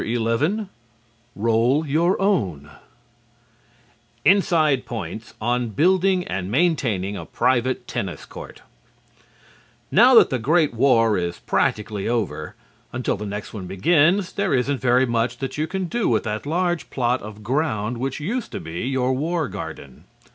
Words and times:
_XI 0.63 0.67
"ROLL 1.35 1.85
YOUR 1.85 2.19
OWN" 2.19 2.71
Inside 4.25 4.83
Points 4.87 5.35
on 5.39 5.69
Building 5.69 6.23
and 6.27 6.49
Maintaining 6.49 7.15
a 7.15 7.23
Private 7.23 7.87
Tennis 7.87 8.25
Court 8.25 8.63
Now 9.91 10.15
that 10.15 10.31
the 10.31 10.39
Great 10.39 10.73
War 10.73 11.19
is 11.19 11.37
practically 11.37 12.07
over, 12.07 12.55
until 12.91 13.15
the 13.15 13.27
next 13.27 13.53
one 13.53 13.67
begins 13.67 14.31
there 14.33 14.55
isn't 14.55 14.81
very 14.81 15.05
much 15.05 15.37
that 15.37 15.59
you 15.59 15.67
can 15.67 15.85
do 15.85 16.09
with 16.09 16.23
that 16.23 16.47
large 16.47 16.89
plot 16.89 17.21
of 17.21 17.43
ground 17.43 17.99
which 17.99 18.19
used 18.19 18.51
to 18.53 18.59
be 18.59 18.79
your 18.87 19.13
war 19.13 19.47
garden. 19.47 20.05